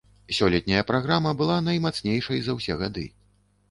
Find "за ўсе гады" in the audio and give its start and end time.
2.49-3.11